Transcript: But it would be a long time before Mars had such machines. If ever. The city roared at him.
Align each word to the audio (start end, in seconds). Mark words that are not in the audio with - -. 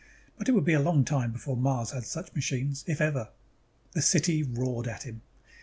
But 0.35 0.49
it 0.49 0.53
would 0.53 0.65
be 0.65 0.73
a 0.73 0.79
long 0.81 1.05
time 1.05 1.31
before 1.31 1.55
Mars 1.55 1.91
had 1.91 2.07
such 2.07 2.33
machines. 2.33 2.83
If 2.87 2.99
ever. 3.01 3.29
The 3.91 4.01
city 4.01 4.41
roared 4.41 4.87
at 4.87 5.03
him. 5.03 5.21